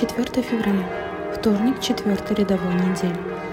4 0.00 0.42
февраля, 0.42 0.88
вторник, 1.34 1.80
4 1.80 2.16
рядовой 2.36 2.72
недели. 2.74 3.47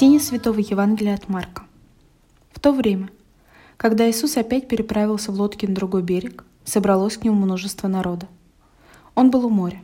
Чтение 0.00 0.18
Святого 0.18 0.60
Евангелия 0.60 1.12
от 1.12 1.28
Марка. 1.28 1.64
В 2.52 2.58
то 2.58 2.72
время, 2.72 3.10
когда 3.76 4.08
Иисус 4.08 4.38
опять 4.38 4.66
переправился 4.66 5.30
в 5.30 5.34
лодке 5.34 5.68
на 5.68 5.74
другой 5.74 6.02
берег, 6.02 6.46
собралось 6.64 7.18
к 7.18 7.24
нему 7.24 7.36
множество 7.44 7.86
народа. 7.86 8.26
Он 9.14 9.30
был 9.30 9.44
у 9.44 9.50
моря. 9.50 9.82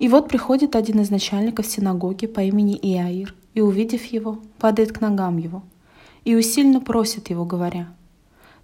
И 0.00 0.08
вот 0.08 0.28
приходит 0.28 0.74
один 0.74 0.98
из 0.98 1.10
начальников 1.10 1.66
синагоги 1.66 2.26
по 2.26 2.40
имени 2.40 2.76
Иаир, 2.76 3.36
и, 3.54 3.60
увидев 3.60 4.04
его, 4.06 4.40
падает 4.58 4.90
к 4.90 5.00
ногам 5.00 5.36
его, 5.36 5.62
и 6.24 6.34
усильно 6.34 6.80
просит 6.80 7.30
его, 7.30 7.44
говоря, 7.44 7.86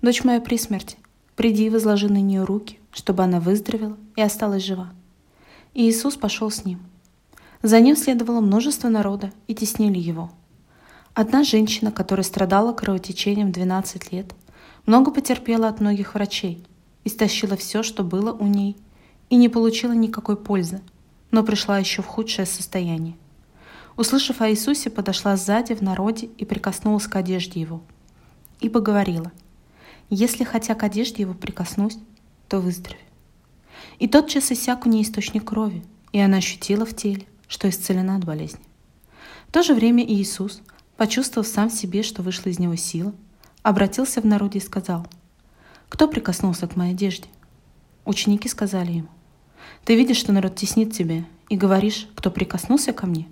«Дочь 0.00 0.24
моя 0.24 0.40
при 0.40 0.58
смерти, 0.58 0.96
приди 1.36 1.66
и 1.66 1.70
возложи 1.70 2.08
на 2.08 2.20
нее 2.20 2.42
руки, 2.42 2.80
чтобы 2.90 3.22
она 3.22 3.38
выздоровела 3.38 3.96
и 4.16 4.20
осталась 4.20 4.64
жива». 4.64 4.90
И 5.74 5.88
Иисус 5.88 6.16
пошел 6.16 6.50
с 6.50 6.64
ним. 6.64 6.80
За 7.62 7.78
ним 7.78 7.94
следовало 7.94 8.40
множество 8.40 8.88
народа, 8.88 9.30
и 9.46 9.54
теснили 9.54 10.00
его– 10.00 10.32
Одна 11.14 11.44
женщина, 11.44 11.92
которая 11.92 12.24
страдала 12.24 12.72
кровотечением 12.72 13.52
12 13.52 14.12
лет, 14.12 14.34
много 14.86 15.10
потерпела 15.10 15.68
от 15.68 15.78
многих 15.78 16.14
врачей, 16.14 16.64
истощила 17.04 17.54
все, 17.58 17.82
что 17.82 18.02
было 18.02 18.32
у 18.32 18.46
ней, 18.46 18.78
и 19.28 19.36
не 19.36 19.50
получила 19.50 19.92
никакой 19.92 20.38
пользы, 20.38 20.80
но 21.30 21.42
пришла 21.42 21.78
еще 21.78 22.00
в 22.00 22.06
худшее 22.06 22.46
состояние. 22.46 23.16
Услышав 23.96 24.40
о 24.40 24.50
Иисусе, 24.50 24.88
подошла 24.88 25.36
сзади 25.36 25.74
в 25.74 25.82
народе 25.82 26.30
и 26.38 26.46
прикоснулась 26.46 27.06
к 27.06 27.14
одежде 27.14 27.60
его. 27.60 27.82
Ибо 28.60 28.80
говорила, 28.80 29.32
«Если 30.08 30.44
хотя 30.44 30.74
к 30.74 30.82
одежде 30.82 31.22
его 31.22 31.34
прикоснусь, 31.34 31.98
то 32.48 32.58
выздоровею». 32.58 33.04
И 33.98 34.08
тотчас 34.08 34.50
иссяк 34.50 34.86
у 34.86 34.88
нее 34.88 35.02
источник 35.02 35.44
крови, 35.44 35.84
и 36.12 36.20
она 36.20 36.38
ощутила 36.38 36.86
в 36.86 36.96
теле, 36.96 37.26
что 37.48 37.68
исцелена 37.68 38.16
от 38.16 38.24
болезни. 38.24 38.64
В 39.48 39.52
то 39.52 39.62
же 39.62 39.74
время 39.74 40.04
Иисус, 40.04 40.62
почувствовав 41.02 41.48
сам 41.48 41.68
себе, 41.68 42.04
что 42.04 42.22
вышла 42.22 42.50
из 42.50 42.60
него 42.60 42.76
сила, 42.76 43.12
обратился 43.64 44.20
в 44.20 44.24
народе 44.24 44.60
и 44.60 44.62
сказал, 44.62 45.04
«Кто 45.88 46.06
прикоснулся 46.06 46.68
к 46.68 46.76
моей 46.76 46.92
одежде?» 46.92 47.26
Ученики 48.04 48.48
сказали 48.48 48.92
ему, 48.92 49.08
«Ты 49.84 49.96
видишь, 49.96 50.18
что 50.18 50.30
народ 50.30 50.54
теснит 50.54 50.92
тебя, 50.92 51.24
и 51.48 51.56
говоришь, 51.56 52.08
кто 52.14 52.30
прикоснулся 52.30 52.92
ко 52.92 53.08
мне?» 53.08 53.26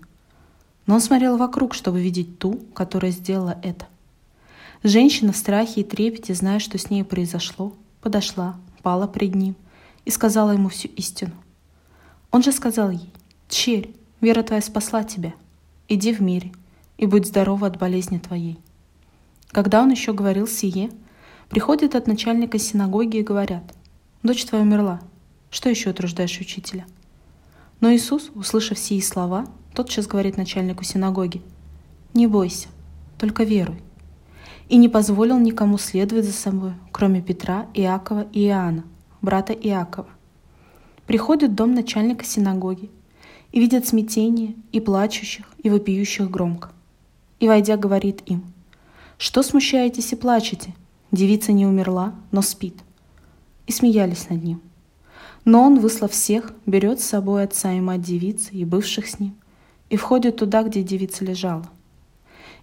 Но 0.86 0.96
он 0.96 1.00
смотрел 1.00 1.36
вокруг, 1.36 1.74
чтобы 1.74 2.00
видеть 2.00 2.40
ту, 2.40 2.54
которая 2.74 3.12
сделала 3.12 3.56
это. 3.62 3.86
Женщина 4.82 5.30
в 5.30 5.36
страхе 5.36 5.82
и 5.82 5.84
трепете, 5.84 6.34
зная, 6.34 6.58
что 6.58 6.76
с 6.76 6.90
ней 6.90 7.04
произошло, 7.04 7.76
подошла, 8.00 8.58
пала 8.82 9.06
пред 9.06 9.36
ним 9.36 9.54
и 10.04 10.10
сказала 10.10 10.50
ему 10.50 10.70
всю 10.70 10.88
истину. 10.88 11.34
Он 12.32 12.42
же 12.42 12.50
сказал 12.50 12.90
ей, 12.90 13.12
«Черь, 13.48 13.94
вера 14.20 14.42
твоя 14.42 14.60
спасла 14.60 15.04
тебя. 15.04 15.34
Иди 15.86 16.12
в 16.12 16.20
мире 16.20 16.50
и 17.00 17.06
будь 17.06 17.26
здорова 17.26 17.66
от 17.66 17.78
болезни 17.78 18.18
твоей». 18.18 18.58
Когда 19.48 19.82
он 19.82 19.90
еще 19.90 20.12
говорил 20.12 20.46
сие, 20.46 20.90
приходят 21.48 21.94
от 21.94 22.06
начальника 22.06 22.58
синагоги 22.58 23.16
и 23.16 23.22
говорят, 23.22 23.74
«Дочь 24.22 24.44
твоя 24.44 24.62
умерла. 24.62 25.00
Что 25.50 25.70
еще 25.70 25.90
утруждаешь 25.90 26.38
учителя?» 26.38 26.86
Но 27.80 27.92
Иисус, 27.92 28.30
услышав 28.34 28.78
сии 28.78 29.00
слова, 29.00 29.46
тотчас 29.74 30.06
говорит 30.06 30.36
начальнику 30.36 30.84
синагоги, 30.84 31.42
«Не 32.12 32.26
бойся, 32.26 32.68
только 33.18 33.44
веруй». 33.44 33.80
И 34.68 34.76
не 34.76 34.88
позволил 34.88 35.38
никому 35.38 35.78
следовать 35.78 36.26
за 36.26 36.32
собой, 36.32 36.74
кроме 36.92 37.22
Петра, 37.22 37.66
Иакова 37.72 38.26
и 38.32 38.44
Иоанна, 38.44 38.84
брата 39.22 39.54
Иакова. 39.54 40.10
Приходит 41.06 41.54
дом 41.54 41.74
начальника 41.74 42.24
синагоги 42.26 42.90
и 43.52 43.58
видят 43.58 43.88
смятение 43.88 44.54
и 44.70 44.80
плачущих, 44.80 45.46
и 45.62 45.70
вопиющих 45.70 46.30
громко. 46.30 46.70
И, 47.40 47.48
войдя, 47.48 47.76
говорит 47.76 48.22
им, 48.26 48.44
«Что 49.18 49.42
смущаетесь 49.42 50.12
и 50.12 50.16
плачете? 50.16 50.74
Девица 51.10 51.52
не 51.52 51.66
умерла, 51.66 52.14
но 52.30 52.42
спит». 52.42 52.76
И 53.66 53.72
смеялись 53.72 54.28
над 54.28 54.44
ним. 54.44 54.60
Но 55.44 55.62
он, 55.62 55.80
выслав 55.80 56.12
всех, 56.12 56.52
берет 56.66 57.00
с 57.00 57.06
собой 57.06 57.44
отца 57.44 57.72
и 57.72 57.80
мать 57.80 58.02
девицы 58.02 58.52
и 58.52 58.64
бывших 58.64 59.06
с 59.06 59.18
ним, 59.18 59.34
и 59.88 59.96
входит 59.96 60.36
туда, 60.36 60.62
где 60.62 60.82
девица 60.82 61.24
лежала. 61.24 61.68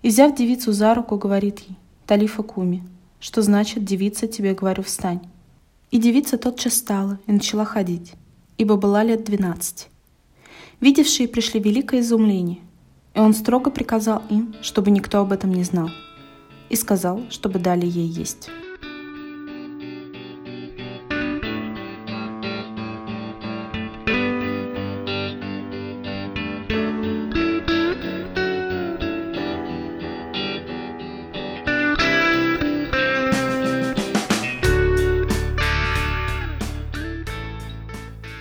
И, 0.03 0.09
взяв 0.09 0.35
девицу 0.35 0.71
за 0.71 0.93
руку, 0.93 1.17
говорит 1.17 1.59
ей, 1.59 1.75
«Талифа 2.05 2.43
куми», 2.43 2.83
что 3.19 3.41
значит 3.41 3.83
«девица, 3.83 4.27
тебе 4.27 4.53
говорю, 4.53 4.83
встань». 4.83 5.21
И 5.89 5.97
девица 5.97 6.37
тотчас 6.37 6.73
встала 6.73 7.19
и 7.25 7.31
начала 7.31 7.65
ходить, 7.65 8.13
ибо 8.57 8.75
была 8.75 9.03
лет 9.03 9.23
двенадцати. 9.23 9.87
Видевшие 10.79 11.27
пришли 11.27 11.59
великое 11.59 12.01
изумление, 12.01 12.59
и 13.17 13.19
он 13.19 13.33
строго 13.33 13.71
приказал 13.71 14.21
им, 14.29 14.53
чтобы 14.61 14.91
никто 14.91 15.19
об 15.19 15.31
этом 15.31 15.51
не 15.51 15.63
знал, 15.63 15.89
и 16.69 16.75
сказал, 16.75 17.23
чтобы 17.31 17.57
дали 17.57 17.87
ей 17.87 18.07
есть. 18.07 18.49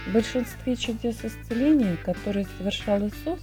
В 0.06 0.12
большинстве 0.12 0.76
чудес 0.76 1.16
исцеления, 1.24 1.96
которые 2.04 2.46
совершал 2.58 3.00
Иисус, 3.00 3.40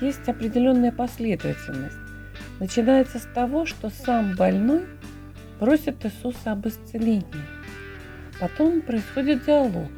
есть 0.00 0.28
определенная 0.28 0.92
последовательность. 0.92 1.96
Начинается 2.60 3.18
с 3.18 3.26
того, 3.34 3.66
что 3.66 3.90
сам 3.90 4.34
больной 4.36 4.86
просит 5.58 6.04
Иисуса 6.04 6.52
об 6.52 6.66
исцелении. 6.66 7.24
Потом 8.40 8.80
происходит 8.80 9.44
диалог, 9.44 9.88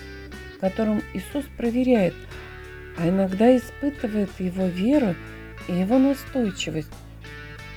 в 0.56 0.60
котором 0.60 1.02
Иисус 1.14 1.44
проверяет, 1.56 2.14
а 2.98 3.08
иногда 3.08 3.56
испытывает 3.56 4.30
его 4.38 4.66
веру 4.66 5.14
и 5.68 5.72
его 5.72 5.98
настойчивость, 5.98 6.92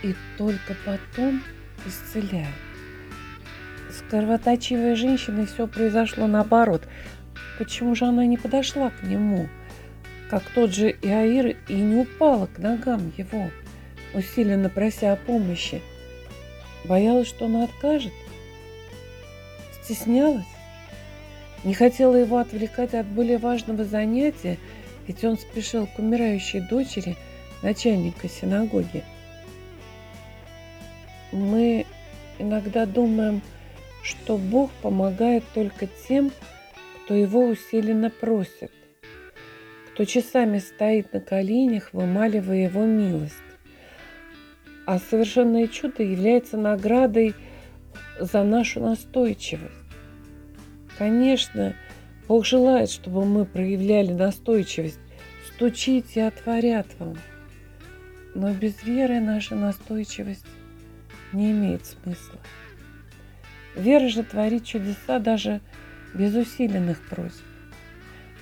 и 0.03 0.15
только 0.37 0.75
потом 0.85 1.41
исцеляет. 1.85 2.47
С 3.89 4.01
кровоточивой 4.09 4.95
женщиной 4.95 5.45
все 5.45 5.67
произошло 5.67 6.27
наоборот. 6.27 6.87
Почему 7.57 7.95
же 7.95 8.05
она 8.05 8.25
не 8.25 8.37
подошла 8.37 8.89
к 8.91 9.03
нему, 9.03 9.47
как 10.29 10.43
тот 10.53 10.73
же 10.73 10.91
Иаир, 11.01 11.57
и 11.67 11.73
не 11.73 11.95
упала 12.01 12.47
к 12.47 12.59
ногам 12.59 13.13
его, 13.17 13.49
усиленно 14.13 14.69
прося 14.69 15.13
о 15.13 15.15
помощи? 15.15 15.81
Боялась, 16.85 17.27
что 17.27 17.45
он 17.45 17.57
откажет? 17.57 18.13
Стеснялась? 19.81 20.45
Не 21.63 21.73
хотела 21.73 22.15
его 22.15 22.37
отвлекать 22.37 22.93
от 22.93 23.07
более 23.07 23.37
важного 23.37 23.83
занятия, 23.83 24.57
ведь 25.07 25.23
он 25.23 25.37
спешил 25.37 25.87
к 25.87 25.99
умирающей 25.99 26.59
дочери 26.59 27.15
начальника 27.61 28.29
синагоги. 28.29 29.03
Мы 31.31 31.85
иногда 32.37 32.85
думаем, 32.85 33.41
что 34.03 34.37
Бог 34.37 34.71
помогает 34.81 35.43
только 35.53 35.87
тем, 36.07 36.31
кто 37.03 37.15
его 37.15 37.45
усиленно 37.45 38.09
просит, 38.09 38.71
кто 39.97 40.05
часами 40.05 40.59
стоит 40.59 41.11
на 41.11 41.19
коленях, 41.19 41.91
вымаливая 41.91 42.65
его 42.65 42.85
милость. 42.85 43.33
А 44.85 44.99
совершенное 44.99 45.65
чудо 45.67 46.03
является 46.03 46.55
наградой 46.55 47.33
за 48.19 48.43
нашу 48.43 48.79
настойчивость. 48.79 49.73
Конечно, 50.99 51.73
Бог 52.27 52.45
желает, 52.45 52.91
чтобы 52.91 53.25
мы 53.25 53.45
проявляли 53.45 54.13
настойчивость. 54.13 54.99
Стучите, 55.47 56.25
отворят 56.25 56.85
вам. 56.99 57.17
Но 58.35 58.53
без 58.53 58.83
веры 58.83 59.19
наша 59.19 59.55
настойчивость 59.55 60.45
не 61.33 61.49
имеет 61.49 61.87
смысла. 61.87 62.37
Вера 63.75 64.09
же 64.09 64.21
творит 64.21 64.63
чудеса 64.63 65.17
даже 65.17 65.59
без 66.13 66.35
усиленных 66.35 67.01
просьб. 67.09 67.41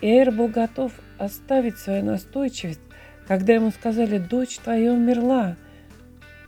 И 0.05 0.07
Эйр 0.07 0.29
был 0.29 0.49
готов 0.49 0.91
оставить 1.17 1.79
свою 1.79 2.03
настойчивость, 2.05 2.79
когда 3.27 3.53
ему 3.53 3.71
сказали 3.71 4.19
«Дочь 4.19 4.59
твоя 4.59 4.93
умерла». 4.93 5.55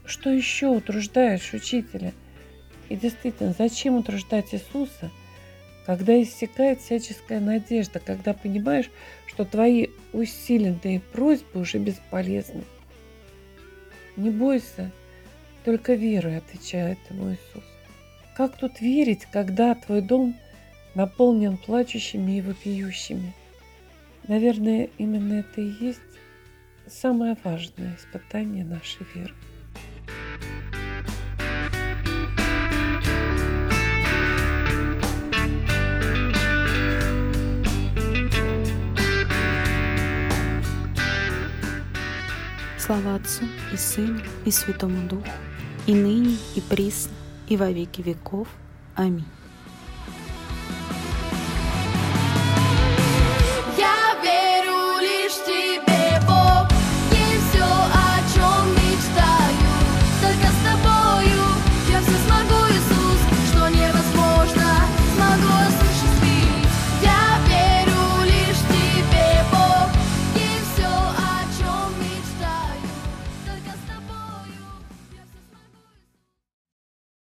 Что 0.04 0.30
еще 0.30 0.68
утруждаешь 0.68 1.52
учителя? 1.52 2.12
И 2.88 2.94
действительно, 2.94 3.52
зачем 3.58 3.96
утруждать 3.96 4.54
Иисуса, 4.54 5.10
когда 5.86 6.22
иссякает 6.22 6.80
всяческая 6.80 7.40
надежда, 7.40 7.98
когда 7.98 8.32
понимаешь, 8.32 8.90
что 9.26 9.44
твои 9.44 9.88
усиленные 10.12 11.00
просьбы 11.00 11.58
уже 11.58 11.78
бесполезны? 11.78 12.62
Не 14.14 14.30
бойся, 14.30 14.92
только 15.64 15.94
верой, 15.94 16.36
отвечает 16.36 16.98
ему 17.10 17.32
Иисус. 17.32 17.64
Как 18.36 18.56
тут 18.56 18.80
верить, 18.80 19.26
когда 19.32 19.74
твой 19.74 20.00
дом 20.00 20.36
наполнен 20.94 21.56
плачущими 21.56 22.38
и 22.38 22.40
вопиющими? 22.40 23.34
Наверное, 24.28 24.90
именно 24.98 25.40
это 25.40 25.62
и 25.62 25.72
есть 25.80 26.00
самое 26.86 27.34
важное 27.42 27.96
испытание 27.96 28.62
нашей 28.62 29.06
веры. 29.14 29.32
Слава 42.78 43.14
Отцу 43.14 43.46
и 43.72 43.76
Сыну 43.78 44.20
и 44.44 44.50
Святому 44.50 45.08
Духу, 45.08 45.26
и 45.86 45.94
ныне, 45.94 46.36
и 46.54 46.60
присно, 46.60 47.12
и 47.48 47.56
во 47.56 47.70
веки 47.70 48.02
веков. 48.02 48.48
Аминь. 48.94 49.24